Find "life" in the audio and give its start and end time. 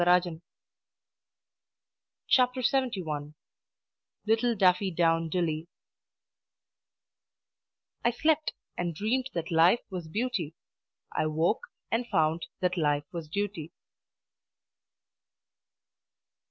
9.51-9.81, 12.77-13.05